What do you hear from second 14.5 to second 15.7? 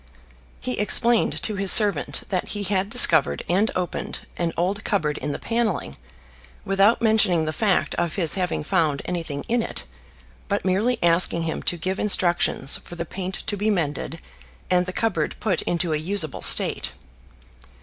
and the cupboard put